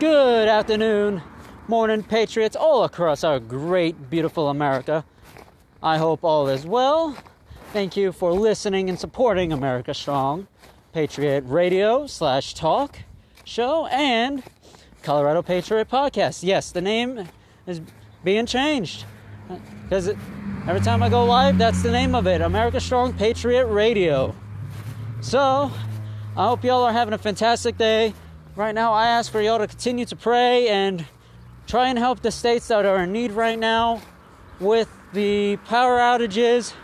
Good 0.00 0.48
afternoon, 0.48 1.20
morning, 1.68 2.02
patriots 2.02 2.56
all 2.56 2.84
across 2.84 3.22
our 3.22 3.38
great, 3.38 4.08
beautiful 4.08 4.48
America. 4.48 5.04
I 5.82 5.98
hope 5.98 6.24
all 6.24 6.48
is 6.48 6.64
well. 6.64 7.14
Thank 7.74 7.98
you 7.98 8.10
for 8.10 8.32
listening 8.32 8.88
and 8.88 8.98
supporting 8.98 9.52
America 9.52 9.92
Strong, 9.92 10.48
Patriot 10.94 11.44
Radio 11.46 12.06
slash 12.06 12.54
Talk 12.54 13.00
Show, 13.44 13.88
and 13.88 14.42
Colorado 15.02 15.42
Patriot 15.42 15.90
Podcast. 15.90 16.42
Yes, 16.42 16.72
the 16.72 16.80
name 16.80 17.28
is 17.66 17.82
being 18.24 18.46
changed 18.46 19.04
because 19.82 20.08
every 20.66 20.80
time 20.80 21.02
I 21.02 21.10
go 21.10 21.26
live, 21.26 21.58
that's 21.58 21.82
the 21.82 21.92
name 21.92 22.14
of 22.14 22.26
it 22.26 22.40
America 22.40 22.80
Strong 22.80 23.12
Patriot 23.18 23.66
Radio. 23.66 24.34
So, 25.20 25.70
I 26.38 26.46
hope 26.46 26.64
y'all 26.64 26.84
are 26.84 26.92
having 26.92 27.12
a 27.12 27.18
fantastic 27.18 27.76
day. 27.76 28.14
Right 28.56 28.74
now, 28.74 28.92
I 28.92 29.06
ask 29.06 29.30
for 29.30 29.40
y'all 29.40 29.60
to 29.60 29.68
continue 29.68 30.04
to 30.06 30.16
pray 30.16 30.68
and 30.68 31.06
try 31.68 31.88
and 31.88 31.96
help 31.96 32.20
the 32.20 32.32
states 32.32 32.66
that 32.66 32.84
are 32.84 33.04
in 33.04 33.12
need 33.12 33.30
right 33.30 33.56
now 33.56 34.02
with 34.58 34.88
the 35.12 35.56
power 35.66 35.98
outages. 35.98 36.74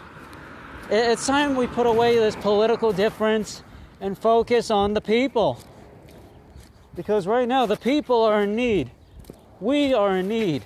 It's 0.91 1.27
time 1.27 1.57
we 1.57 1.67
put 1.67 1.87
away 1.87 2.17
this 2.17 2.37
political 2.37 2.93
difference 2.93 3.65
and 4.01 4.17
focus 4.17 4.71
on 4.71 4.95
the 4.95 5.01
people. 5.01 5.59
Because 6.95 7.27
right 7.27 7.49
now, 7.49 7.67
the 7.67 7.77
people 7.77 8.23
are 8.23 8.43
in 8.43 8.55
need. 8.55 8.93
We 9.61 9.93
are 9.93 10.19
in 10.19 10.29
need. 10.29 10.63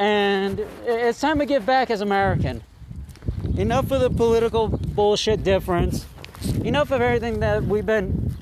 And 0.00 0.58
it's 0.84 1.20
time 1.20 1.38
to 1.38 1.46
give 1.46 1.64
back 1.64 1.92
as 1.92 2.00
American. 2.00 2.64
Enough 3.56 3.92
of 3.92 4.00
the 4.00 4.10
political 4.10 4.66
bullshit 4.66 5.44
difference. 5.44 6.04
Enough 6.64 6.90
of 6.90 7.00
everything 7.00 7.38
that 7.40 7.62
we've 7.62 7.86
been 7.86 8.33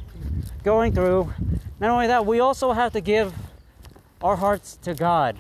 going 0.62 0.92
through. 0.92 1.32
Not 1.80 1.90
only 1.90 2.06
that, 2.06 2.24
we 2.26 2.40
also 2.40 2.72
have 2.72 2.92
to 2.92 3.00
give 3.00 3.34
our 4.22 4.36
hearts 4.36 4.76
to 4.82 4.94
God. 4.94 5.36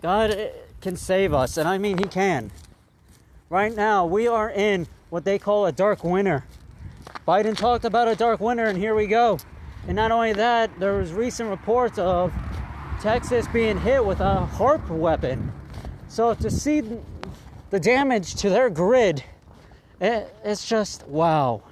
God 0.00 0.30
eh, 0.32 0.50
can 0.80 0.96
save 0.96 1.32
us, 1.32 1.56
and 1.56 1.68
I 1.68 1.78
mean, 1.78 1.98
He 1.98 2.04
can. 2.04 2.50
Right 3.48 3.74
now, 3.74 4.06
we 4.06 4.26
are 4.26 4.50
in 4.50 4.88
what 5.10 5.24
they 5.24 5.38
call 5.38 5.66
a 5.66 5.72
dark 5.72 6.02
winter. 6.02 6.44
Biden 7.26 7.56
talked 7.56 7.84
about 7.84 8.08
a 8.08 8.16
dark 8.16 8.40
winter, 8.40 8.64
and 8.64 8.76
here 8.76 8.94
we 8.94 9.06
go. 9.06 9.38
And 9.86 9.94
not 9.94 10.10
only 10.10 10.32
that, 10.32 10.78
there 10.80 10.94
was 10.94 11.12
recent 11.12 11.50
reports 11.50 11.98
of 11.98 12.32
Texas 13.00 13.46
being 13.48 13.78
hit 13.78 14.04
with 14.04 14.20
a 14.20 14.48
HAARP 14.54 14.88
weapon. 14.88 15.52
So 16.08 16.34
to 16.34 16.50
see 16.50 16.82
the 17.70 17.80
damage 17.80 18.34
to 18.36 18.50
their 18.50 18.70
grid, 18.70 19.22
it, 20.00 20.34
it's 20.44 20.64
just 20.66 21.06
wow. 21.06 21.62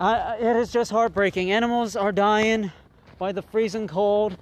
It 0.00 0.54
is 0.54 0.70
just 0.70 0.92
heartbreaking. 0.92 1.50
Animals 1.50 1.96
are 1.96 2.12
dying 2.12 2.70
by 3.18 3.32
the 3.32 3.42
freezing 3.42 3.88
cold. 3.88 4.36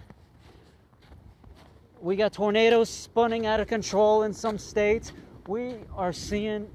We 1.98 2.14
got 2.14 2.34
tornadoes 2.34 2.90
spinning 2.90 3.46
out 3.46 3.58
of 3.60 3.66
control 3.66 4.24
in 4.24 4.34
some 4.34 4.58
states. 4.58 5.12
We 5.46 5.76
are 5.94 6.12
seeing 6.12 6.68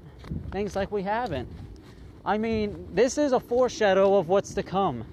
things 0.50 0.74
like 0.74 0.90
we 0.90 1.04
haven't. 1.04 1.48
I 2.24 2.38
mean, 2.38 2.88
this 2.92 3.18
is 3.18 3.32
a 3.32 3.38
foreshadow 3.38 4.16
of 4.16 4.28
what's 4.28 4.52
to 4.54 4.64
come 4.64 5.04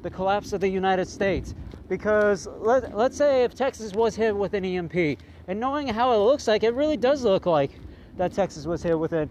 the 0.00 0.10
collapse 0.10 0.54
of 0.54 0.62
the 0.62 0.68
United 0.68 1.06
States. 1.06 1.54
Because 1.88 2.46
let, 2.46 2.96
let's 2.96 3.18
say 3.18 3.44
if 3.44 3.54
Texas 3.54 3.92
was 3.92 4.16
hit 4.16 4.34
with 4.34 4.54
an 4.54 4.64
EMP, 4.64 5.18
and 5.46 5.60
knowing 5.60 5.88
how 5.88 6.14
it 6.14 6.24
looks 6.24 6.48
like, 6.48 6.62
it 6.62 6.72
really 6.72 6.96
does 6.96 7.22
look 7.22 7.44
like 7.44 7.72
that 8.16 8.32
Texas 8.32 8.64
was 8.64 8.82
hit 8.82 8.98
with 8.98 9.12
an, 9.12 9.28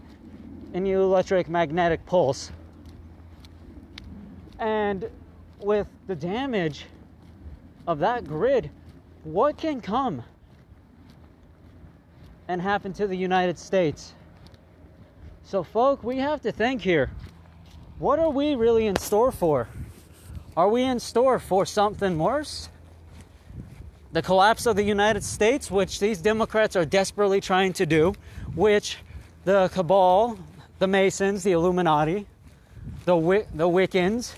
an 0.74 0.86
electric 0.86 1.48
magnetic 1.48 2.06
pulse. 2.06 2.52
And 4.60 5.10
with 5.58 5.86
the 6.06 6.14
damage 6.14 6.84
of 7.88 7.98
that 8.00 8.26
grid, 8.26 8.70
what 9.24 9.56
can 9.56 9.80
come 9.80 10.22
and 12.46 12.60
happen 12.60 12.92
to 12.92 13.06
the 13.06 13.16
United 13.16 13.58
States? 13.58 14.12
So, 15.44 15.62
folk, 15.62 16.04
we 16.04 16.18
have 16.18 16.42
to 16.42 16.52
think 16.52 16.82
here. 16.82 17.10
What 17.98 18.18
are 18.18 18.30
we 18.30 18.54
really 18.54 18.86
in 18.86 18.96
store 18.96 19.32
for? 19.32 19.66
Are 20.56 20.68
we 20.68 20.82
in 20.82 21.00
store 21.00 21.38
for 21.38 21.64
something 21.64 22.18
worse? 22.18 22.68
The 24.12 24.20
collapse 24.20 24.66
of 24.66 24.76
the 24.76 24.82
United 24.82 25.24
States, 25.24 25.70
which 25.70 26.00
these 26.00 26.20
Democrats 26.20 26.76
are 26.76 26.84
desperately 26.84 27.40
trying 27.40 27.72
to 27.74 27.86
do, 27.86 28.14
which 28.54 28.98
the 29.44 29.68
cabal, 29.68 30.38
the 30.78 30.86
Masons, 30.86 31.42
the 31.44 31.52
Illuminati, 31.52 32.26
the, 33.04 33.16
the 33.54 33.68
Wiccans, 33.68 34.34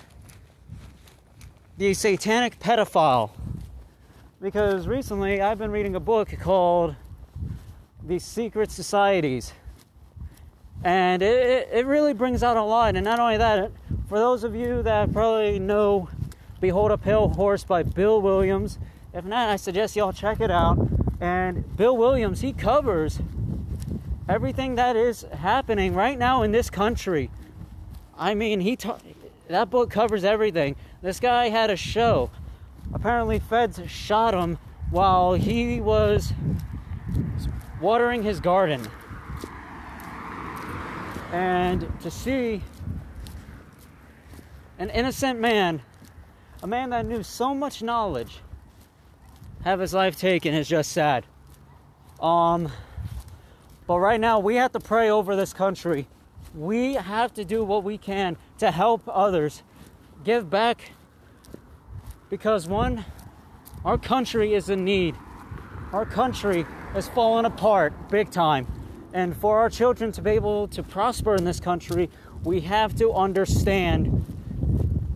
the 1.77 1.93
satanic 1.93 2.59
pedophile. 2.59 3.31
Because 4.39 4.87
recently 4.87 5.41
I've 5.41 5.57
been 5.57 5.71
reading 5.71 5.95
a 5.95 5.99
book 5.99 6.29
called 6.39 6.95
The 8.05 8.19
Secret 8.19 8.69
Societies. 8.69 9.53
And 10.83 11.21
it, 11.21 11.69
it 11.71 11.85
really 11.85 12.13
brings 12.13 12.43
out 12.43 12.57
a 12.57 12.63
lot. 12.63 12.95
And 12.95 13.05
not 13.05 13.19
only 13.19 13.37
that, 13.37 13.71
for 14.07 14.19
those 14.19 14.43
of 14.43 14.55
you 14.55 14.83
that 14.83 15.11
probably 15.13 15.57
know 15.57 16.09
Behold 16.59 16.91
a 16.91 16.97
Pale 16.97 17.29
Horse 17.29 17.63
by 17.63 17.83
Bill 17.83 18.21
Williams, 18.21 18.77
if 19.13 19.25
not, 19.25 19.49
I 19.49 19.55
suggest 19.55 19.95
y'all 19.95 20.13
check 20.13 20.41
it 20.41 20.51
out. 20.51 20.77
And 21.19 21.75
Bill 21.75 21.95
Williams, 21.95 22.41
he 22.41 22.53
covers 22.53 23.19
everything 24.29 24.75
that 24.75 24.95
is 24.95 25.25
happening 25.39 25.95
right 25.95 26.19
now 26.19 26.43
in 26.43 26.51
this 26.51 26.69
country. 26.69 27.29
I 28.17 28.35
mean, 28.35 28.59
he 28.59 28.75
ta- 28.75 28.99
that 29.47 29.69
book 29.69 29.89
covers 29.89 30.23
everything. 30.23 30.75
This 31.01 31.19
guy 31.19 31.49
had 31.49 31.69
a 31.69 31.75
show. 31.75 32.29
Apparently, 32.93 33.39
feds 33.39 33.79
shot 33.89 34.33
him 34.33 34.57
while 34.89 35.33
he 35.33 35.81
was 35.81 36.33
watering 37.81 38.23
his 38.23 38.39
garden. 38.39 38.87
And 41.31 41.91
to 42.01 42.11
see 42.11 42.61
an 44.77 44.89
innocent 44.91 45.39
man, 45.39 45.81
a 46.61 46.67
man 46.67 46.91
that 46.91 47.05
knew 47.05 47.23
so 47.23 47.53
much 47.53 47.81
knowledge, 47.81 48.39
have 49.63 49.79
his 49.79 49.93
life 49.93 50.17
taken 50.17 50.53
is 50.53 50.67
just 50.67 50.91
sad. 50.91 51.25
Um, 52.19 52.71
but 53.87 53.99
right 53.99 54.19
now, 54.19 54.39
we 54.39 54.55
have 54.55 54.71
to 54.73 54.79
pray 54.79 55.09
over 55.09 55.35
this 55.35 55.53
country. 55.53 56.07
We 56.53 56.93
have 56.93 57.33
to 57.33 57.43
do 57.43 57.63
what 57.63 57.83
we 57.83 57.97
can 57.97 58.37
to 58.63 58.71
help 58.71 59.01
others 59.11 59.61
give 60.23 60.49
back 60.49 60.91
because 62.29 62.65
one, 62.65 63.03
our 63.83 63.97
country 63.97 64.53
is 64.53 64.69
in 64.69 64.85
need. 64.85 65.17
Our 65.91 66.05
country 66.05 66.65
has 66.93 67.09
fallen 67.09 67.43
apart 67.43 67.91
big 68.09 68.31
time. 68.31 68.65
And 69.11 69.35
for 69.35 69.59
our 69.59 69.69
children 69.69 70.13
to 70.13 70.21
be 70.21 70.31
able 70.31 70.69
to 70.69 70.81
prosper 70.81 71.35
in 71.35 71.43
this 71.43 71.59
country, 71.59 72.09
we 72.45 72.61
have 72.61 72.95
to 72.99 73.11
understand 73.11 74.23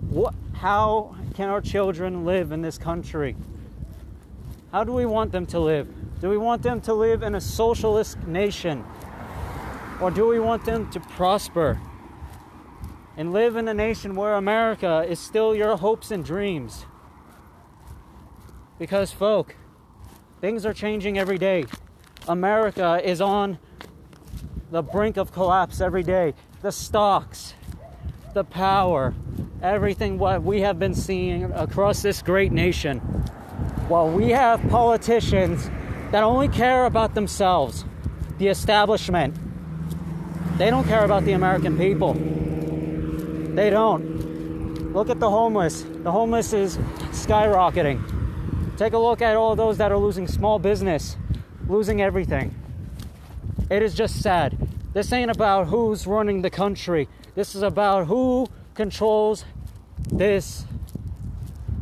what, 0.09 0.35
how 0.56 1.16
can 1.34 1.47
our 1.47 1.62
children 1.62 2.25
live 2.25 2.52
in 2.52 2.62
this 2.62 2.78
country? 2.78 3.38
How 4.74 4.84
do 4.84 4.91
we 4.91 5.06
want 5.06 5.31
them 5.31 5.46
to 5.46 5.59
live? 5.62 5.88
Do 6.19 6.28
we 6.28 6.38
want 6.38 6.64
them 6.64 6.81
to 6.81 6.94
live 6.94 7.24
in 7.24 7.34
a 7.34 7.41
socialist 7.41 8.19
nation? 8.28 8.84
Or 10.02 10.12
do 10.12 10.28
we 10.28 10.38
want 10.38 10.66
them 10.66 10.91
to 10.91 11.00
prosper? 11.00 11.79
And 13.17 13.33
live 13.33 13.55
in 13.55 13.67
a 13.67 13.73
nation 13.73 14.16
where 14.16 14.35
America 14.35 15.03
is 15.09 15.19
still 15.19 15.55
your 15.55 15.75
hopes 15.75 16.11
and 16.11 16.23
dreams. 16.23 16.85
Because, 18.78 19.11
folk, 19.11 19.55
things 20.39 20.67
are 20.67 20.73
changing 20.73 21.17
every 21.17 21.39
day. 21.39 21.66
America 22.28 23.01
is 23.03 23.19
on 23.19 23.57
the 24.69 24.83
brink 24.83 25.17
of 25.17 25.31
collapse 25.31 25.81
every 25.81 26.03
day. 26.03 26.35
The 26.61 26.72
stocks, 26.72 27.55
the 28.35 28.44
power, 28.44 29.16
everything 29.63 30.19
what 30.19 30.44
we 30.44 30.61
have 30.61 30.78
been 30.78 30.94
seeing 30.94 31.46
across 31.53 32.03
this 32.03 32.22
great 32.22 32.52
nation. 32.52 32.99
While 33.87 34.11
we 34.11 34.29
have 34.29 34.61
politicians 34.69 35.72
that 36.11 36.23
only 36.23 36.49
care 36.49 36.85
about 36.85 37.16
themselves, 37.16 37.84
the 38.37 38.47
establishment, 38.47 39.35
they 40.59 40.69
don't 40.69 40.85
care 40.85 41.03
about 41.03 41.25
the 41.25 41.31
American 41.31 41.78
people. 41.79 42.16
They 43.57 43.71
don't. 43.71 44.93
Look 44.93 45.09
at 45.09 45.19
the 45.19 45.31
homeless. 45.31 45.81
The 45.81 46.11
homeless 46.11 46.53
is 46.53 46.77
skyrocketing. 47.09 47.99
Take 48.77 48.93
a 48.93 48.99
look 48.99 49.19
at 49.23 49.35
all 49.35 49.55
those 49.55 49.79
that 49.79 49.91
are 49.91 49.97
losing 49.97 50.27
small 50.27 50.59
business, 50.59 51.17
losing 51.67 51.99
everything. 51.99 52.53
It 53.71 53.81
is 53.81 53.95
just 53.95 54.21
sad. 54.21 54.55
This 54.93 55.11
ain't 55.11 55.31
about 55.31 55.69
who's 55.69 56.05
running 56.05 56.43
the 56.43 56.51
country. 56.51 57.09
This 57.33 57.55
is 57.55 57.63
about 57.63 58.05
who 58.05 58.45
controls 58.75 59.43
this 60.11 60.63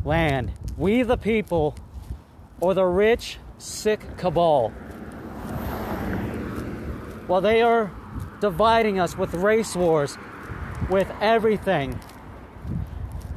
land. 0.02 0.52
We 0.78 1.02
the 1.02 1.18
people 1.18 1.76
or 2.58 2.72
the 2.72 2.86
rich, 2.86 3.36
sick 3.58 4.16
cabal. 4.16 4.70
While 7.26 7.42
they 7.42 7.60
are 7.60 7.90
dividing 8.40 8.98
us 8.98 9.18
with 9.18 9.34
race 9.34 9.76
wars, 9.76 10.16
with 10.90 11.10
everything. 11.20 11.98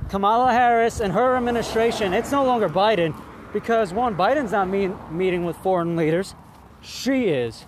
Kamala 0.10 0.52
Harris 0.52 1.00
and 1.00 1.14
her 1.14 1.38
administration, 1.38 2.14
it's 2.14 2.32
no 2.32 2.44
longer 2.44 2.68
Biden 2.68 3.14
because 3.54 3.94
one, 3.94 4.16
Biden's 4.16 4.52
not 4.52 4.68
meet, 4.68 4.92
meeting 5.12 5.46
with 5.46 5.56
foreign 5.58 5.96
leaders, 5.96 6.36
she 6.82 7.26
is. 7.26 7.66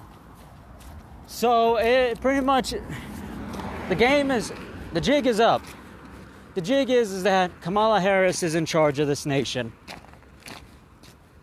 So 1.28 1.78
it 1.78 2.20
pretty 2.20 2.42
much 2.42 2.74
the 3.90 3.96
game 3.96 4.32
is 4.32 4.52
the 4.94 5.02
jig 5.02 5.28
is 5.28 5.40
up. 5.40 5.62
The 6.54 6.62
jig 6.62 6.90
is, 6.90 7.14
is 7.14 7.24
that 7.24 7.62
Kamala 7.62 8.02
Harris 8.02 8.44
is 8.44 8.56
in 8.56 8.66
charge 8.66 9.00
of 9.00 9.08
this 9.08 9.26
nation. 9.26 9.72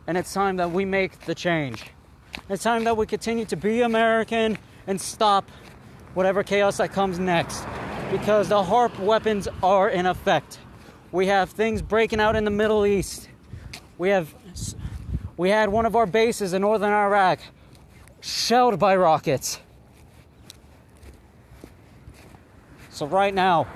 And 0.07 0.19
it's 0.19 0.35
time 0.35 0.57
that 0.57 0.71
we 0.71 0.85
make 0.85 1.21
the 1.21 1.35
change. 1.35 1.85
It's 2.49 2.63
time 2.63 2.85
that 2.85 2.97
we 2.97 3.07
continue 3.07 3.45
to 3.47 3.57
be 3.57 3.81
American 3.81 4.59
and 4.87 5.01
stop 5.01 5.51
whatever 6.15 6.43
chaos 6.43 6.79
that 6.79 6.93
comes 6.93 7.19
next. 7.19 7.65
Because 8.11 8.49
the 8.49 8.63
HAARP 8.63 8.99
weapons 9.01 9.49
are 9.63 9.91
in 9.91 10.07
effect. 10.07 10.59
We 11.13 11.27
have 11.27 11.51
things 11.51 11.83
breaking 11.83 12.21
out 12.21 12.37
in 12.37 12.45
the 12.45 12.51
Middle 12.51 12.87
East. 12.87 13.29
We 13.99 14.09
have 14.11 14.35
we 15.37 15.51
had 15.51 15.69
one 15.69 15.87
of 15.87 15.95
our 15.95 16.07
bases 16.07 16.53
in 16.53 16.63
northern 16.63 16.93
Iraq 16.93 17.41
shelled 18.21 18.79
by 18.79 18.97
rockets. 18.97 19.61
So 22.91 23.07
right 23.07 23.35
now 23.35 23.67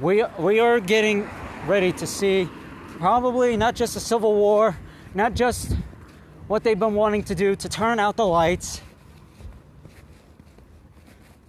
we 0.00 0.24
we 0.38 0.60
are 0.60 0.80
getting 0.80 1.28
ready 1.66 1.92
to 1.92 2.06
see 2.06 2.48
probably 2.98 3.56
not 3.56 3.74
just 3.74 3.96
a 3.96 4.00
civil 4.00 4.34
war, 4.34 4.76
not 5.14 5.34
just 5.34 5.76
what 6.48 6.64
they've 6.64 6.78
been 6.78 6.94
wanting 6.94 7.22
to 7.24 7.34
do 7.34 7.54
to 7.56 7.68
turn 7.68 7.98
out 7.98 8.16
the 8.16 8.26
lights. 8.26 8.82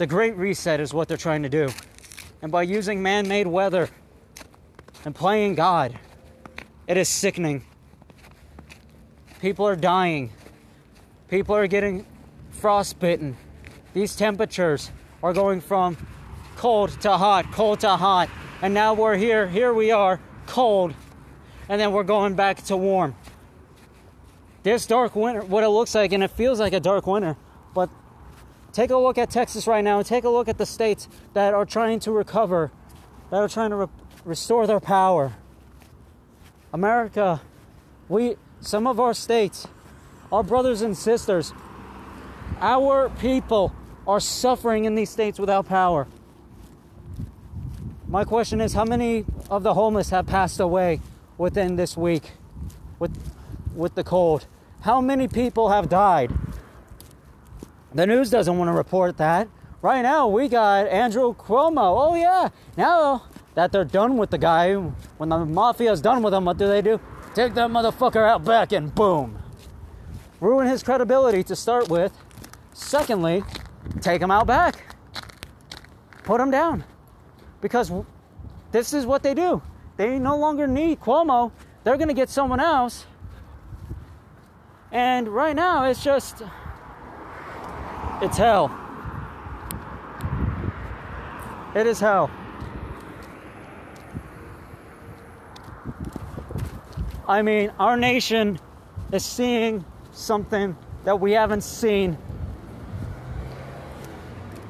The 0.01 0.07
Great 0.07 0.35
Reset 0.35 0.79
is 0.79 0.95
what 0.95 1.07
they're 1.07 1.15
trying 1.15 1.43
to 1.43 1.49
do. 1.49 1.69
And 2.41 2.51
by 2.51 2.63
using 2.63 3.03
man 3.03 3.27
made 3.27 3.45
weather 3.45 3.87
and 5.05 5.13
playing 5.13 5.53
God, 5.53 5.93
it 6.87 6.97
is 6.97 7.07
sickening. 7.07 7.63
People 9.41 9.67
are 9.67 9.75
dying. 9.75 10.31
People 11.27 11.55
are 11.55 11.67
getting 11.67 12.03
frostbitten. 12.49 13.37
These 13.93 14.15
temperatures 14.15 14.89
are 15.21 15.33
going 15.33 15.61
from 15.61 15.95
cold 16.55 16.99
to 17.01 17.15
hot, 17.15 17.51
cold 17.51 17.81
to 17.81 17.89
hot. 17.89 18.27
And 18.63 18.73
now 18.73 18.95
we're 18.95 19.17
here, 19.17 19.47
here 19.47 19.71
we 19.71 19.91
are, 19.91 20.19
cold. 20.47 20.95
And 21.69 21.79
then 21.79 21.91
we're 21.91 22.01
going 22.01 22.33
back 22.33 22.63
to 22.63 22.75
warm. 22.75 23.15
This 24.63 24.87
dark 24.87 25.15
winter, 25.15 25.41
what 25.41 25.63
it 25.63 25.69
looks 25.69 25.93
like, 25.93 26.11
and 26.11 26.23
it 26.23 26.31
feels 26.31 26.59
like 26.59 26.73
a 26.73 26.79
dark 26.79 27.05
winter, 27.05 27.37
Take 28.73 28.89
a 28.89 28.97
look 28.97 29.17
at 29.17 29.29
Texas 29.29 29.67
right 29.67 29.83
now 29.83 29.97
and 29.97 30.05
take 30.05 30.23
a 30.23 30.29
look 30.29 30.47
at 30.47 30.57
the 30.57 30.65
states 30.65 31.09
that 31.33 31.53
are 31.53 31.65
trying 31.65 31.99
to 32.01 32.11
recover, 32.11 32.71
that 33.29 33.37
are 33.37 33.49
trying 33.49 33.71
to 33.71 33.75
re- 33.75 33.87
restore 34.23 34.65
their 34.65 34.79
power. 34.79 35.33
America, 36.73 37.41
we 38.07 38.35
some 38.61 38.87
of 38.87 38.99
our 38.99 39.13
states, 39.13 39.67
our 40.31 40.43
brothers 40.43 40.81
and 40.81 40.97
sisters, 40.97 41.53
our 42.61 43.09
people 43.09 43.73
are 44.07 44.19
suffering 44.19 44.85
in 44.85 44.95
these 44.95 45.09
states 45.09 45.37
without 45.39 45.67
power. 45.67 46.07
My 48.07 48.23
question 48.23 48.61
is 48.61 48.73
how 48.73 48.85
many 48.85 49.25
of 49.49 49.63
the 49.63 49.73
homeless 49.73 50.09
have 50.11 50.27
passed 50.27 50.59
away 50.59 51.01
within 51.37 51.75
this 51.75 51.97
week 51.97 52.31
with 52.99 53.17
with 53.75 53.95
the 53.95 54.03
cold? 54.03 54.47
How 54.81 55.01
many 55.01 55.27
people 55.27 55.69
have 55.69 55.89
died? 55.89 56.31
The 57.93 58.07
news 58.07 58.29
doesn't 58.29 58.57
want 58.57 58.69
to 58.69 58.73
report 58.73 59.17
that. 59.17 59.49
Right 59.81 60.01
now, 60.01 60.27
we 60.27 60.47
got 60.47 60.87
Andrew 60.87 61.33
Cuomo. 61.33 62.09
Oh, 62.09 62.15
yeah. 62.15 62.49
Now 62.77 63.23
that 63.55 63.71
they're 63.71 63.83
done 63.83 64.17
with 64.17 64.29
the 64.29 64.37
guy, 64.37 64.75
when 64.75 65.29
the 65.29 65.37
mafia's 65.37 65.99
done 65.99 66.23
with 66.23 66.33
him, 66.33 66.45
what 66.45 66.57
do 66.57 66.67
they 66.67 66.81
do? 66.81 66.99
Take 67.33 67.53
that 67.55 67.69
motherfucker 67.69 68.25
out 68.27 68.45
back 68.45 68.71
and 68.71 68.93
boom. 68.93 69.41
Ruin 70.39 70.67
his 70.67 70.83
credibility 70.83 71.43
to 71.43 71.55
start 71.55 71.89
with. 71.89 72.13
Secondly, 72.73 73.43
take 73.99 74.21
him 74.21 74.31
out 74.31 74.47
back. 74.47 74.95
Put 76.23 76.39
him 76.39 76.51
down. 76.51 76.83
Because 77.59 77.91
this 78.71 78.93
is 78.93 79.05
what 79.05 79.21
they 79.23 79.33
do. 79.33 79.61
They 79.97 80.17
no 80.17 80.37
longer 80.37 80.65
need 80.65 81.01
Cuomo. 81.01 81.51
They're 81.83 81.97
going 81.97 82.07
to 82.07 82.13
get 82.13 82.29
someone 82.29 82.59
else. 82.59 83.05
And 84.91 85.27
right 85.27 85.55
now, 85.55 85.85
it's 85.85 86.03
just 86.03 86.43
it's 88.21 88.37
hell. 88.37 88.71
It 91.75 91.87
is 91.87 91.99
hell. 91.99 92.29
I 97.27 97.41
mean, 97.41 97.71
our 97.79 97.95
nation 97.95 98.59
is 99.11 99.25
seeing 99.25 99.85
something 100.11 100.75
that 101.05 101.19
we 101.19 101.31
haven't 101.31 101.61
seen. 101.61 102.17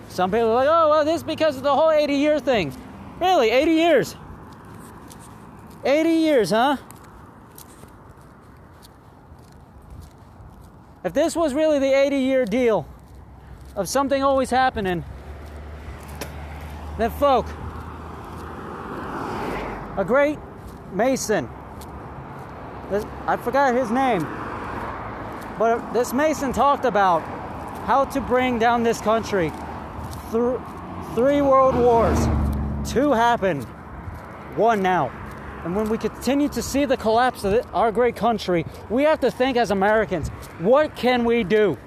Some 0.10 0.30
people 0.30 0.50
are 0.50 0.56
like, 0.56 0.68
oh, 0.70 0.90
well, 0.90 1.06
this 1.06 1.18
is 1.18 1.24
because 1.24 1.58
of 1.58 1.64
the 1.64 1.74
whole 1.74 1.90
80 1.90 2.14
year 2.14 2.40
thing. 2.40 2.74
Really, 3.20 3.50
80 3.50 3.72
years? 3.72 4.16
80 5.84 6.10
years, 6.10 6.50
huh? 6.52 6.78
If 11.04 11.14
this 11.14 11.36
was 11.36 11.54
really 11.54 11.80
the 11.80 11.94
80 11.94 12.18
year 12.18 12.46
deal, 12.46 12.86
of 13.76 13.88
something 13.88 14.24
always 14.24 14.50
happening, 14.50 15.04
that 16.98 17.12
folk, 17.14 17.48
a 19.98 20.04
great 20.06 20.38
mason, 20.94 21.50
I 23.26 23.38
forgot 23.38 23.74
his 23.74 23.90
name, 23.90 24.28
but 25.58 25.94
this 25.94 26.12
mason 26.12 26.52
talked 26.54 26.86
about 26.86 27.22
how 27.86 28.06
to 28.06 28.22
bring 28.22 28.60
down 28.60 28.84
this 28.84 29.00
country 29.00 29.52
through 30.30 30.62
three 31.16 31.42
world 31.42 31.76
wars. 31.76 32.20
Two 32.90 33.12
happened, 33.12 33.64
one 34.56 34.82
now. 34.82 35.12
And 35.64 35.76
when 35.76 35.90
we 35.90 35.98
continue 35.98 36.50
to 36.50 36.62
see 36.62 36.86
the 36.86 36.98
collapse 36.98 37.44
of 37.44 37.66
our 37.74 37.92
great 37.92 38.16
country, 38.16 38.66
we 38.90 39.04
have 39.04 39.20
to 39.20 39.30
think 39.30 39.58
as 39.58 39.72
Americans 39.72 40.30
what 40.60 40.96
can 40.96 41.24
we 41.24 41.44
do? 41.44 41.78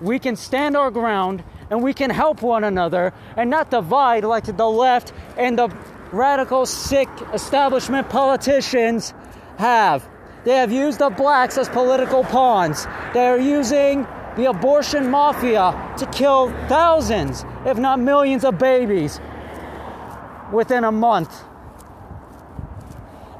We 0.00 0.18
can 0.18 0.36
stand 0.36 0.76
our 0.76 0.90
ground 0.90 1.42
and 1.70 1.82
we 1.82 1.94
can 1.94 2.10
help 2.10 2.42
one 2.42 2.64
another 2.64 3.12
and 3.36 3.50
not 3.50 3.70
divide 3.70 4.24
like 4.24 4.44
the 4.44 4.68
left 4.68 5.12
and 5.36 5.58
the 5.58 5.68
radical, 6.12 6.66
sick 6.66 7.08
establishment 7.32 8.08
politicians 8.08 9.12
have. 9.58 10.08
They 10.44 10.56
have 10.56 10.70
used 10.70 11.00
the 11.00 11.10
blacks 11.10 11.58
as 11.58 11.68
political 11.68 12.22
pawns. 12.22 12.86
They 13.14 13.26
are 13.26 13.38
using 13.38 14.06
the 14.36 14.48
abortion 14.50 15.10
mafia 15.10 15.94
to 15.98 16.06
kill 16.06 16.50
thousands, 16.68 17.44
if 17.64 17.78
not 17.78 17.98
millions, 17.98 18.44
of 18.44 18.58
babies 18.58 19.18
within 20.52 20.84
a 20.84 20.92
month. 20.92 21.42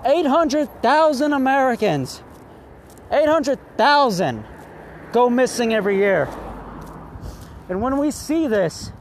800,000 0.05 1.33
Americans, 1.33 2.23
800,000 3.13 4.45
go 5.13 5.29
missing 5.31 5.75
every 5.75 5.99
year. 5.99 6.29
And 7.69 7.83
when 7.83 7.99
we 7.99 8.11
see 8.11 8.47
this 8.47 8.93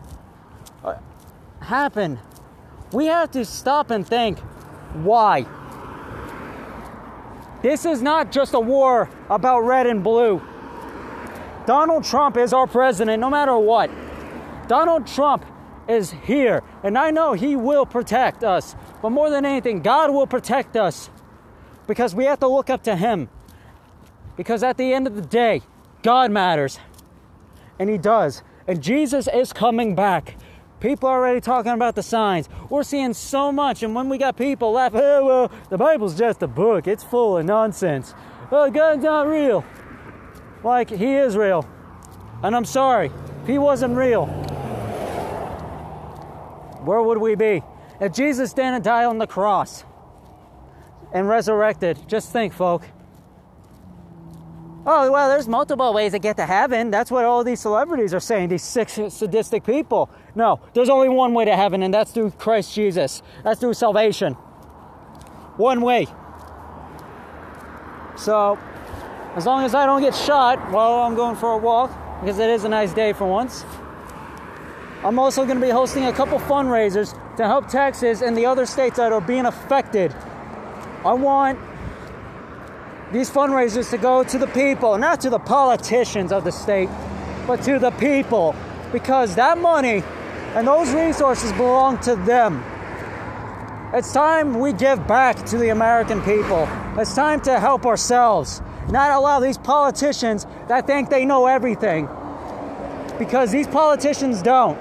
uh, 0.84 0.96
happen, 1.62 2.20
we 2.92 3.06
have 3.06 3.32
to 3.32 3.46
stop 3.46 3.92
and 3.92 4.08
think 4.08 4.40
why? 4.94 5.46
This 7.62 7.86
is 7.86 8.02
not 8.02 8.32
just 8.32 8.54
a 8.54 8.60
war 8.60 9.10
about 9.30 9.62
red 9.62 9.88
and 9.88 10.04
blue. 10.04 10.42
Donald 11.66 12.04
Trump 12.04 12.38
is 12.38 12.54
our 12.54 12.68
president 12.68 13.20
no 13.20 13.30
matter 13.30 13.58
what. 13.58 13.90
Donald 14.68 15.08
Trump 15.08 15.46
is 15.88 16.12
here, 16.12 16.64
and 16.84 16.98
I 16.98 17.12
know 17.12 17.34
he 17.34 17.56
will 17.56 17.86
protect 17.86 18.44
us. 18.44 18.76
But 19.02 19.10
more 19.12 19.30
than 19.30 19.46
anything, 19.46 19.82
God 19.82 20.12
will 20.12 20.28
protect 20.28 20.76
us 20.76 21.10
because 21.88 22.16
we 22.16 22.26
have 22.26 22.40
to 22.40 22.48
look 22.48 22.70
up 22.70 22.84
to 22.84 22.96
him. 22.96 23.30
Because 24.38 24.64
at 24.64 24.78
the 24.78 24.94
end 24.94 25.08
of 25.08 25.16
the 25.16 25.22
day, 25.22 25.62
God 26.02 26.32
matters. 26.32 26.80
And 27.80 27.90
he 27.90 27.98
does. 27.98 28.44
And 28.68 28.82
Jesus 28.82 29.28
is 29.28 29.54
coming 29.54 29.96
back. 29.96 30.36
People 30.80 31.08
are 31.10 31.20
already 31.20 31.40
talking 31.40 31.72
about 31.72 31.96
the 31.96 32.04
signs. 32.04 32.50
We're 32.70 32.84
seeing 32.84 33.14
so 33.14 33.52
much, 33.52 33.84
and 33.84 33.96
when 33.96 34.10
we 34.10 34.18
got 34.18 34.38
people 34.38 34.72
laughing, 34.72 35.02
oh, 35.02 35.26
well, 35.26 35.52
the 35.70 35.78
Bible's 35.78 36.18
just 36.18 36.44
a 36.44 36.48
book, 36.48 36.88
it's 36.88 37.04
full 37.04 37.38
of 37.38 37.46
nonsense. 37.46 38.14
Oh, 38.52 38.70
God's 38.70 39.04
not 39.04 39.28
real. 39.28 39.64
Like, 40.64 40.90
He 40.90 41.14
is 41.16 41.38
real. 41.38 41.68
And 42.44 42.56
I'm 42.56 42.66
sorry, 42.66 43.12
if 43.42 43.48
He 43.48 43.58
wasn't 43.58 43.96
real, 43.96 44.26
where 46.86 47.02
would 47.02 47.18
we 47.18 47.36
be? 47.36 47.64
If 48.00 48.14
Jesus 48.14 48.54
didn't 48.54 48.84
die 48.84 49.06
on 49.06 49.18
the 49.18 49.28
cross 49.28 49.84
and 51.14 51.28
resurrected, 51.28 52.00
just 52.08 52.32
think, 52.32 52.54
folk. 52.54 52.84
Oh, 54.88 55.12
well, 55.12 55.30
there's 55.30 55.48
multiple 55.48 55.92
ways 55.94 56.12
to 56.12 56.20
get 56.20 56.38
to 56.38 56.46
heaven. 56.46 56.92
That's 56.92 57.10
what 57.10 57.26
all 57.26 57.44
these 57.44 57.60
celebrities 57.60 58.14
are 58.14 58.20
saying, 58.20 58.50
these 58.50 58.62
sick, 58.62 58.90
sadistic 58.90 59.66
people. 59.66 60.12
No, 60.36 60.60
there's 60.74 60.90
only 60.90 61.10
one 61.10 61.34
way 61.34 61.46
to 61.46 61.56
heaven, 61.56 61.82
and 61.82 61.92
that's 61.92 62.12
through 62.12 62.32
Christ 62.32 62.76
Jesus. 62.76 63.24
That's 63.44 63.60
through 63.60 63.74
salvation. 63.74 64.34
One 65.58 65.82
way. 65.82 66.06
So, 68.16 68.60
as 69.36 69.48
long 69.48 69.64
as 69.66 69.74
I 69.74 69.88
don't 69.88 70.02
get 70.02 70.14
shot 70.14 70.72
while 70.72 70.94
I'm 71.02 71.16
going 71.16 71.36
for 71.36 71.54
a 71.54 71.58
walk, 71.58 71.90
because 72.22 72.38
it 72.38 72.50
is 72.50 72.64
a 72.64 72.70
nice 72.70 72.94
day 72.94 73.12
for 73.12 73.26
once, 73.26 73.66
I'm 75.04 75.18
also 75.18 75.46
going 75.46 75.60
to 75.60 75.66
be 75.66 75.72
hosting 75.72 76.06
a 76.06 76.14
couple 76.14 76.38
fundraisers 76.40 77.14
to 77.38 77.46
help 77.46 77.68
Texas 77.70 78.22
and 78.22 78.38
the 78.38 78.46
other 78.46 78.66
states 78.66 78.98
that 78.98 79.12
are 79.12 79.22
being 79.22 79.46
affected. 79.46 80.14
I 81.04 81.14
want 81.14 81.60
these 83.16 83.32
fundraisers 83.32 83.90
to 83.92 83.98
go 83.98 84.26
to 84.26 84.38
the 84.38 84.48
people, 84.48 84.98
not 84.98 85.22
to 85.22 85.30
the 85.30 85.40
politicians 85.40 86.34
of 86.34 86.44
the 86.44 86.52
state, 86.52 86.90
but 87.48 87.64
to 87.64 87.80
the 87.80 87.92
people, 87.92 88.54
because 88.92 89.36
that 89.36 89.58
money 89.58 90.04
and 90.54 90.68
those 90.68 90.92
resources 90.92 91.54
belong 91.54 91.98
to 92.00 92.18
them. 92.18 92.62
It's 93.94 94.12
time 94.12 94.60
we 94.60 94.74
give 94.74 95.08
back 95.08 95.46
to 95.46 95.58
the 95.58 95.70
American 95.70 96.22
people. 96.24 96.68
It's 96.98 97.16
time 97.16 97.40
to 97.44 97.58
help 97.58 97.86
ourselves, 97.86 98.62
not 98.90 99.12
allow 99.12 99.40
these 99.40 99.58
politicians 99.58 100.46
that 100.68 100.86
think 100.86 101.10
they 101.10 101.24
know 101.24 101.46
everything. 101.46 102.10
Because 103.18 103.50
these 103.50 103.68
politicians 103.68 104.42
don't. 104.42 104.78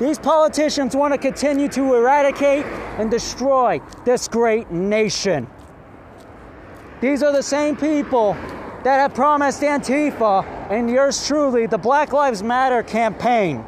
These 0.00 0.18
politicians 0.18 0.96
want 0.96 1.14
to 1.14 1.18
continue 1.18 1.68
to 1.68 1.94
eradicate 1.94 2.64
and 2.98 3.08
destroy 3.08 3.80
this 4.04 4.26
great 4.26 4.72
nation. 4.72 5.46
These 7.00 7.22
are 7.22 7.32
the 7.32 7.42
same 7.42 7.76
people 7.76 8.34
that 8.82 8.98
have 8.98 9.14
promised 9.14 9.62
Antifa 9.62 10.44
and 10.68 10.90
yours 10.90 11.26
truly 11.26 11.66
the 11.66 11.78
Black 11.78 12.12
Lives 12.12 12.42
Matter 12.42 12.82
campaign. 12.82 13.64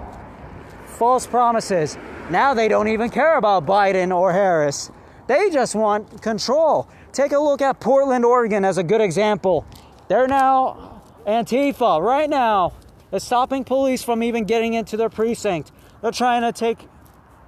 False 0.86 1.28
promises. 1.28 1.96
Now 2.28 2.54
they 2.54 2.66
don't 2.66 2.88
even 2.88 3.08
care 3.08 3.36
about 3.36 3.66
Biden 3.66 4.14
or 4.16 4.32
Harris. 4.32 4.90
They 5.28 5.48
just 5.50 5.76
want 5.76 6.22
control. 6.22 6.88
Take 7.12 7.30
a 7.30 7.38
look 7.38 7.62
at 7.62 7.78
Portland, 7.78 8.24
Oregon 8.24 8.64
as 8.64 8.78
a 8.78 8.82
good 8.82 9.00
example. 9.00 9.64
They're 10.08 10.26
now 10.26 11.02
Antifa 11.24 12.02
right 12.02 12.28
now 12.28 12.72
is 13.12 13.22
stopping 13.22 13.62
police 13.62 14.02
from 14.02 14.24
even 14.24 14.44
getting 14.44 14.74
into 14.74 14.96
their 14.96 15.08
precinct. 15.08 15.70
They're 16.02 16.10
trying 16.10 16.42
to 16.42 16.52
take 16.52 16.88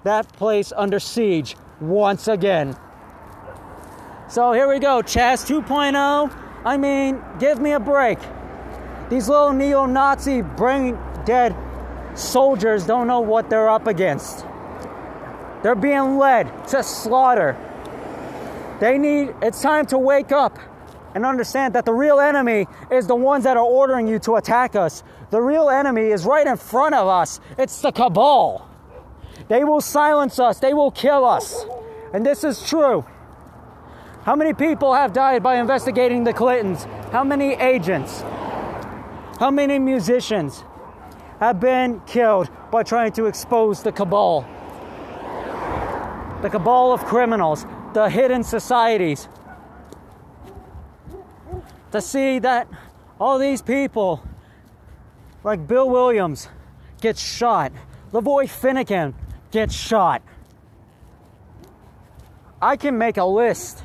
that 0.05 0.33
place 0.35 0.73
under 0.77 1.01
siege 1.01 1.57
once 1.81 2.29
again. 2.29 2.77
So 4.33 4.55
here 4.55 4.67
we 4.67 4.79
go, 4.79 5.03
Chaz 5.03 5.45
2.0. 5.47 6.35
I 6.65 6.79
mean, 6.79 7.23
give 7.39 7.61
me 7.61 7.73
a 7.73 7.79
break. 7.79 8.19
These 9.11 9.29
little 9.29 9.53
neo 9.53 9.85
Nazi 9.85 10.41
brain 10.41 10.99
dead 11.27 11.55
soldiers 12.15 12.87
don't 12.87 13.07
know 13.07 13.21
what 13.21 13.51
they're 13.51 13.69
up 13.69 13.87
against. 13.87 14.47
They're 15.63 15.75
being 15.75 16.17
led 16.17 16.67
to 16.69 16.83
slaughter. 16.83 17.59
They 18.81 18.97
need, 18.97 19.35
it's 19.43 19.61
time 19.61 19.85
to 19.89 19.99
wake 19.99 20.33
up 20.33 20.59
and 21.15 21.27
understand 21.27 21.75
that 21.75 21.85
the 21.85 21.93
real 21.93 22.19
enemy 22.19 22.67
is 22.91 23.07
the 23.07 23.15
ones 23.15 23.45
that 23.45 23.59
are 23.59 23.67
ordering 23.67 24.09
you 24.09 24.19
to 24.21 24.37
attack 24.37 24.75
us. 24.75 25.03
The 25.29 25.43
real 25.43 25.69
enemy 25.69 26.07
is 26.07 26.25
right 26.25 26.47
in 26.47 26.57
front 26.57 26.95
of 26.95 27.07
us. 27.07 27.39
It's 27.59 27.83
the 27.83 27.93
cabal. 27.93 28.67
They 29.49 29.63
will 29.63 29.83
silence 29.83 30.39
us, 30.39 30.59
they 30.59 30.73
will 30.73 30.91
kill 30.91 31.27
us. 31.27 31.67
And 32.15 32.25
this 32.25 32.45
is 32.45 32.67
true. 32.67 33.05
How 34.25 34.37
many 34.37 34.55
people 34.55 34.95
have 34.95 35.13
died 35.13 35.43
by 35.43 35.57
investigating 35.57 36.23
the 36.23 36.33
Clintons? 36.33 36.85
How 37.11 37.25
many 37.25 37.55
agents? 37.55 38.21
How 39.41 39.51
many 39.51 39.81
musicians 39.81 40.63
have 41.41 41.59
been 41.59 42.01
killed 42.07 42.49
by 42.71 42.85
trying 42.85 43.11
to 43.13 43.27
expose 43.27 43.83
the 43.83 43.91
cabal? 43.91 44.47
The 46.41 46.49
cabal 46.51 46.93
of 46.93 47.05
criminals, 47.05 47.67
the 47.95 48.09
hidden 48.09 48.45
societies. 48.45 49.29
To 51.91 52.01
see 52.01 52.39
that 52.39 52.69
all 53.19 53.41
these 53.41 53.61
people, 53.61 54.23
like 55.43 55.67
Bill 55.67 55.91
Williams, 55.91 56.49
get 57.01 57.19
shot, 57.19 57.73
LaVoy 58.13 58.45
Finicum 58.45 59.15
gets 59.51 59.75
shot. 59.75 60.23
I 62.61 62.77
can 62.77 62.97
make 62.97 63.17
a 63.17 63.25
list 63.25 63.83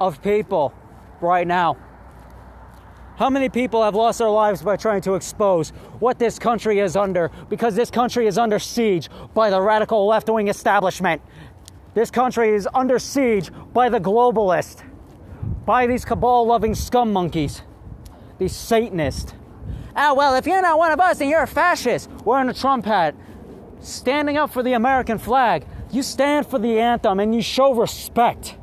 of 0.00 0.22
people 0.22 0.74
right 1.20 1.46
now. 1.46 1.76
How 3.16 3.30
many 3.30 3.48
people 3.48 3.84
have 3.84 3.94
lost 3.94 4.18
their 4.18 4.28
lives 4.28 4.62
by 4.62 4.76
trying 4.76 5.00
to 5.02 5.14
expose 5.14 5.70
what 6.00 6.18
this 6.18 6.36
country 6.36 6.80
is 6.80 6.96
under 6.96 7.30
because 7.48 7.76
this 7.76 7.88
country 7.88 8.26
is 8.26 8.36
under 8.36 8.58
siege 8.58 9.08
by 9.34 9.50
the 9.50 9.60
radical 9.60 10.04
left 10.06 10.28
wing 10.28 10.48
establishment? 10.48 11.22
This 11.94 12.10
country 12.10 12.50
is 12.50 12.68
under 12.74 12.98
siege 12.98 13.50
by 13.72 13.88
the 13.88 14.00
globalist, 14.00 14.82
by 15.64 15.86
these 15.86 16.04
cabal 16.04 16.44
loving 16.44 16.74
scum 16.74 17.12
monkeys, 17.12 17.62
these 18.38 18.54
Satanists. 18.54 19.32
Oh, 19.96 20.14
well, 20.14 20.34
if 20.34 20.44
you're 20.44 20.60
not 20.60 20.76
one 20.76 20.90
of 20.90 20.98
us, 20.98 21.18
then 21.18 21.28
you're 21.28 21.44
a 21.44 21.46
fascist 21.46 22.10
wearing 22.24 22.48
a 22.48 22.54
Trump 22.54 22.84
hat, 22.84 23.14
standing 23.78 24.36
up 24.36 24.52
for 24.52 24.64
the 24.64 24.72
American 24.72 25.18
flag. 25.18 25.64
You 25.92 26.02
stand 26.02 26.48
for 26.48 26.58
the 26.58 26.80
anthem 26.80 27.20
and 27.20 27.32
you 27.32 27.42
show 27.42 27.72
respect. 27.72 28.56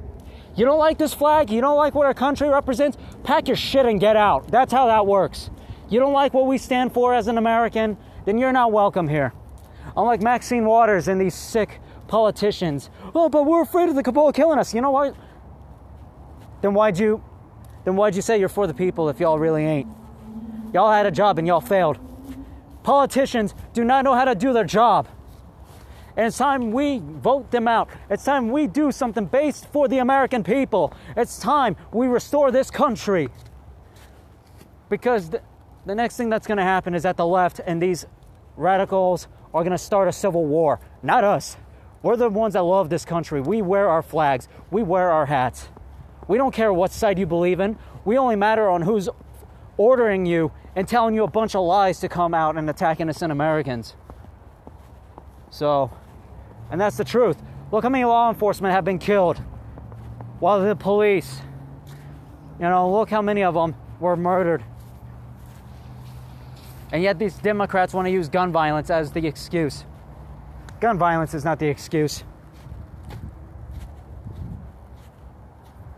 You 0.55 0.65
don't 0.65 0.79
like 0.79 0.97
this 0.97 1.13
flag? 1.13 1.49
You 1.49 1.61
don't 1.61 1.77
like 1.77 1.95
what 1.95 2.05
our 2.05 2.13
country 2.13 2.49
represents? 2.49 2.97
Pack 3.23 3.47
your 3.47 3.57
shit 3.57 3.85
and 3.85 3.99
get 3.99 4.15
out. 4.15 4.49
That's 4.49 4.73
how 4.73 4.87
that 4.87 5.07
works. 5.07 5.49
You 5.89 5.99
don't 5.99 6.13
like 6.13 6.33
what 6.33 6.47
we 6.47 6.57
stand 6.57 6.93
for 6.93 7.13
as 7.13 7.27
an 7.27 7.37
American? 7.37 7.97
Then 8.25 8.37
you're 8.37 8.51
not 8.51 8.71
welcome 8.71 9.07
here. 9.07 9.33
Unlike 9.95 10.21
Maxine 10.21 10.65
Waters 10.65 11.07
and 11.07 11.19
these 11.19 11.35
sick 11.35 11.79
politicians. 12.07 12.89
Oh, 13.15 13.29
but 13.29 13.45
we're 13.45 13.61
afraid 13.61 13.89
of 13.89 13.95
the 13.95 14.03
cabal 14.03 14.31
killing 14.31 14.59
us. 14.59 14.73
You 14.73 14.81
know 14.81 14.91
what? 14.91 15.15
Then 16.61 16.73
why'd 16.73 16.99
you 16.99 17.23
then 17.83 17.95
why'd 17.95 18.15
you 18.15 18.21
say 18.21 18.39
you're 18.39 18.49
for 18.49 18.67
the 18.67 18.73
people 18.73 19.09
if 19.09 19.19
y'all 19.19 19.39
really 19.39 19.65
ain't? 19.65 19.87
Y'all 20.73 20.91
had 20.91 21.05
a 21.05 21.11
job 21.11 21.39
and 21.39 21.47
y'all 21.47 21.61
failed. 21.61 21.97
Politicians 22.83 23.55
do 23.73 23.83
not 23.83 24.03
know 24.03 24.13
how 24.13 24.25
to 24.25 24.35
do 24.35 24.53
their 24.53 24.63
job. 24.63 25.07
And 26.17 26.27
it's 26.27 26.37
time 26.37 26.71
we 26.71 27.01
vote 27.03 27.51
them 27.51 27.67
out. 27.67 27.89
It's 28.09 28.23
time 28.23 28.49
we 28.49 28.67
do 28.67 28.91
something 28.91 29.25
based 29.25 29.67
for 29.71 29.87
the 29.87 29.99
American 29.99 30.43
people. 30.43 30.93
It's 31.15 31.39
time 31.39 31.75
we 31.91 32.07
restore 32.07 32.51
this 32.51 32.69
country. 32.69 33.29
Because 34.89 35.29
the, 35.29 35.41
the 35.85 35.95
next 35.95 36.17
thing 36.17 36.29
that's 36.29 36.47
going 36.47 36.57
to 36.57 36.63
happen 36.63 36.93
is 36.93 37.03
that 37.03 37.17
the 37.17 37.25
left 37.25 37.61
and 37.65 37.81
these 37.81 38.05
radicals 38.57 39.27
are 39.53 39.63
going 39.63 39.71
to 39.71 39.77
start 39.77 40.07
a 40.07 40.11
civil 40.11 40.45
war. 40.45 40.79
Not 41.01 41.23
us. 41.23 41.57
We're 42.03 42.15
the 42.15 42.29
ones 42.29 42.53
that 42.53 42.63
love 42.63 42.89
this 42.89 43.05
country. 43.05 43.41
We 43.41 43.61
wear 43.61 43.87
our 43.87 44.01
flags, 44.01 44.47
we 44.71 44.83
wear 44.83 45.11
our 45.11 45.27
hats. 45.27 45.69
We 46.27 46.37
don't 46.37 46.53
care 46.53 46.71
what 46.71 46.91
side 46.91 47.19
you 47.19 47.25
believe 47.25 47.59
in. 47.59 47.77
We 48.05 48.17
only 48.17 48.35
matter 48.35 48.69
on 48.69 48.81
who's 48.81 49.09
ordering 49.77 50.25
you 50.25 50.51
and 50.75 50.87
telling 50.87 51.13
you 51.13 51.23
a 51.23 51.29
bunch 51.29 51.55
of 51.55 51.63
lies 51.65 51.99
to 51.99 52.09
come 52.09 52.33
out 52.33 52.57
and 52.57 52.69
attack 52.69 52.99
innocent 52.99 53.31
Americans. 53.31 53.95
So, 55.49 55.91
and 56.71 56.81
that's 56.81 56.97
the 56.97 57.03
truth. 57.03 57.37
Look 57.71 57.83
how 57.83 57.89
many 57.89 58.03
law 58.05 58.29
enforcement 58.29 58.73
have 58.73 58.83
been 58.83 58.97
killed 58.99 59.37
while 60.39 60.59
the 60.61 60.75
police, 60.75 61.39
you 62.59 62.65
know, 62.65 62.91
look 62.91 63.09
how 63.09 63.21
many 63.21 63.43
of 63.43 63.53
them 63.53 63.75
were 63.99 64.17
murdered. 64.17 64.63
And 66.91 67.03
yet 67.03 67.19
these 67.19 67.35
Democrats 67.35 67.93
want 67.93 68.07
to 68.07 68.11
use 68.11 68.27
gun 68.27 68.51
violence 68.51 68.89
as 68.89 69.11
the 69.11 69.27
excuse. 69.27 69.85
Gun 70.79 70.97
violence 70.97 71.33
is 71.33 71.45
not 71.45 71.59
the 71.59 71.67
excuse. 71.67 72.23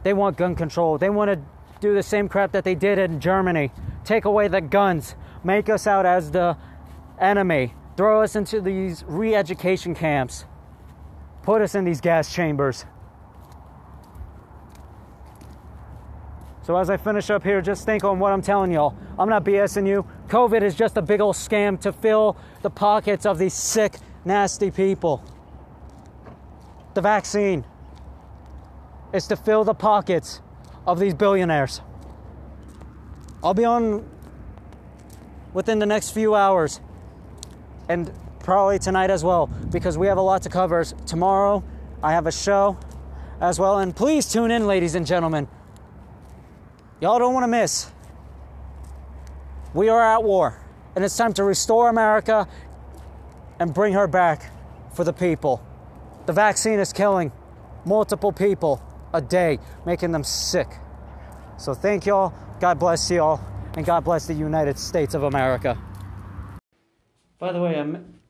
They 0.04 0.12
want 0.12 0.36
gun 0.36 0.56
control. 0.56 0.98
They 0.98 1.10
want 1.10 1.32
to 1.32 1.40
do 1.80 1.96
the 1.96 2.04
same 2.04 2.28
crap 2.28 2.52
that 2.52 2.66
they 2.66 2.76
did 2.76 3.00
in 3.00 3.22
Germany 3.22 3.72
take 4.04 4.26
away 4.26 4.48
the 4.48 4.62
guns, 4.62 5.16
make 5.44 5.70
us 5.70 5.88
out 5.88 6.06
as 6.06 6.32
the 6.32 6.58
enemy, 7.20 7.74
throw 7.96 8.22
us 8.22 8.36
into 8.36 8.62
these 8.62 9.04
re 9.08 9.36
education 9.36 9.96
camps, 9.96 10.46
put 11.44 11.62
us 11.62 11.76
in 11.76 11.86
these 11.86 12.02
gas 12.02 12.34
chambers. 12.34 12.86
So, 16.64 16.78
as 16.78 16.90
I 16.90 16.96
finish 16.96 17.30
up 17.30 17.44
here, 17.44 17.62
just 17.62 17.86
think 17.86 18.06
on 18.06 18.20
what 18.20 18.32
I'm 18.32 18.42
telling 18.42 18.72
y'all. 18.72 18.96
I'm 19.20 19.28
not 19.28 19.44
BSing 19.44 19.86
you. 19.86 20.06
COVID 20.30 20.62
is 20.62 20.76
just 20.76 20.96
a 20.96 21.02
big 21.02 21.20
old 21.20 21.36
scam 21.36 21.80
to 21.82 21.92
fill 21.92 22.38
the 22.62 22.70
pockets 22.70 23.26
of 23.26 23.38
these 23.38 23.54
sick, 23.54 23.98
nasty 24.24 24.72
people. 24.72 25.22
The 26.94 27.02
vaccine 27.02 27.66
is 29.12 29.28
to 29.28 29.36
fill 29.36 29.66
the 29.66 29.74
pockets 29.74 30.42
of 30.88 31.00
these 31.00 31.14
billionaires. 31.14 31.82
I'll 33.44 33.54
be 33.54 33.66
on 33.66 34.10
within 35.54 35.80
the 35.80 35.86
next 35.86 36.12
few 36.12 36.34
hours 36.34 36.80
and 37.90 38.12
probably 38.44 38.78
tonight 38.78 39.10
as 39.10 39.24
well 39.24 39.48
because 39.72 39.98
we 39.98 40.08
have 40.08 40.18
a 40.18 40.22
lot 40.22 40.44
to 40.44 40.50
cover. 40.50 40.84
Tomorrow 40.84 41.64
I 42.04 42.12
have 42.12 42.28
a 42.28 42.32
show 42.32 42.78
as 43.42 43.60
well. 43.60 43.80
And 43.80 43.96
please 43.96 44.32
tune 44.32 44.52
in, 44.52 44.68
ladies 44.68 44.96
and 44.96 45.08
gentlemen. 45.08 45.48
Y'all 47.02 47.20
don't 47.20 47.34
want 47.34 47.44
to 47.44 47.48
miss 47.48 47.92
We 49.74 49.90
are 49.90 50.02
at 50.02 50.24
war, 50.24 50.62
and 50.96 51.04
it's 51.04 51.18
time 51.18 51.34
to 51.34 51.44
restore 51.44 51.90
America 51.90 52.48
and 53.60 53.74
bring 53.74 53.94
her 53.94 54.08
back 54.08 54.52
for 54.94 55.04
the 55.04 55.14
people. 55.14 55.66
The 56.26 56.34
vaccine 56.34 56.80
is 56.80 56.94
killing 56.94 57.32
multiple 57.86 58.32
people 58.32 58.82
a 59.14 59.22
day, 59.22 59.60
making 59.86 60.12
them 60.12 60.24
sick. 60.24 60.68
So 61.58 61.74
thank 61.74 62.06
y'all. 62.06 62.34
God 62.60 62.80
bless 62.80 63.10
y'all. 63.10 63.42
And 63.76 63.86
God 63.86 64.04
bless 64.04 64.28
the 64.28 64.34
United 64.34 64.78
States 64.78 65.16
of 65.16 65.24
America. 65.24 65.78
By 67.40 67.52
the 67.52 67.60
way, 67.60 67.80
I 67.80 67.84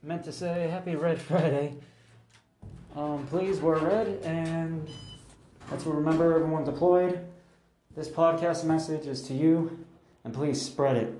meant 0.04 0.24
to 0.24 0.32
say 0.32 0.68
Happy 0.68 0.96
Red 0.96 1.18
Friday. 1.18 1.74
Um, 2.94 3.26
please 3.28 3.58
wear 3.60 3.78
red, 3.78 4.20
and 4.22 4.86
let's 5.70 5.84
remember 5.86 6.34
everyone 6.34 6.64
deployed. 6.64 7.26
This 7.96 8.08
podcast 8.08 8.64
message 8.64 9.06
is 9.06 9.22
to 9.22 9.34
you, 9.34 9.86
and 10.24 10.34
please 10.34 10.60
spread 10.60 10.96
it. 10.96 11.14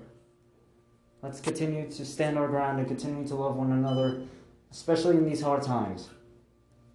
Let's 1.23 1.41
continue 1.41 1.91
to 1.93 2.05
stand 2.05 2.39
our 2.39 2.47
ground 2.47 2.79
and 2.79 2.87
continue 2.87 3.27
to 3.27 3.35
love 3.35 3.57
one 3.57 3.73
another, 3.73 4.23
especially 4.71 5.17
in 5.17 5.25
these 5.25 5.41
hard 5.41 5.63
times. 5.63 6.11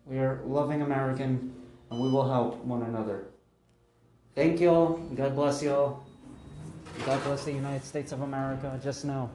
We 0.05 0.19
are 0.19 0.41
loving 0.45 0.83
American, 0.83 1.55
and 1.89 1.99
we 1.99 2.09
will 2.09 2.29
help 2.29 2.63
one 2.63 2.83
another. 2.83 3.25
Thank 4.35 4.61
y'all. 4.61 4.97
God 5.15 5.35
bless 5.35 5.63
y'all. 5.63 6.03
God 7.05 7.23
bless 7.23 7.45
the 7.45 7.53
United 7.53 7.83
States 7.83 8.11
of 8.11 8.21
America. 8.21 8.79
Just 8.83 9.05
know 9.05 9.31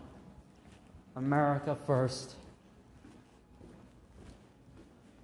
America 1.17 1.77
first. 1.87 2.37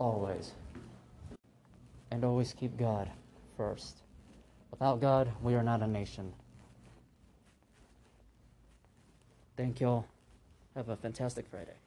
Always. 0.00 0.52
And 2.10 2.24
always 2.24 2.54
keep 2.54 2.76
God 2.78 3.10
first. 3.56 3.98
Without 4.70 5.00
God, 5.00 5.30
we 5.42 5.54
are 5.54 5.62
not 5.62 5.82
a 5.82 5.86
nation. 5.86 6.32
Thank 9.58 9.78
y'all. 9.80 10.06
Have 10.74 10.88
a 10.88 10.96
fantastic 10.96 11.46
Friday. 11.50 11.79